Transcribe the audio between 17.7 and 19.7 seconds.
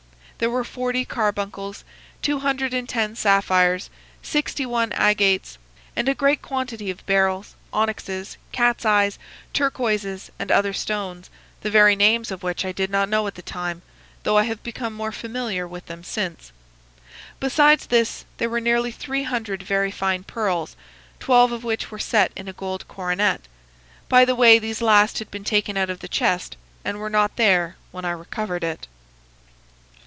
this, there were nearly three hundred